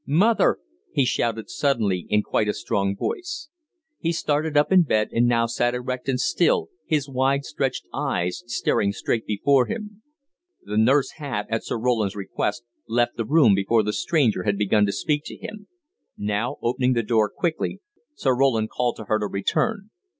[0.07, 0.57] "Mother!"
[0.93, 3.49] he shouted suddenly in quite a strong voice.
[3.99, 8.41] He started up in bed, and now sat erect and still, his wide stretched eyes
[8.47, 10.01] staring straight before him.
[10.63, 14.87] The nurse had, at Sir Roland's request, left the room before the stranger had begun
[14.87, 15.67] to speak to him.
[16.17, 17.79] Now, opening the door quickly,
[18.15, 19.91] Sir Roland called to her to return.